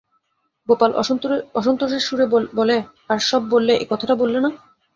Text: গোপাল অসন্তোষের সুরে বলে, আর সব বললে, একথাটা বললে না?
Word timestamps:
গোপাল 0.69 0.91
অসন্তোষের 1.55 2.01
সুরে 2.07 2.25
বলে, 2.59 2.77
আর 3.09 3.19
সব 3.29 3.41
বললে, 3.53 3.73
একথাটা 3.83 4.15
বললে 4.15 4.39
না? 4.45 4.49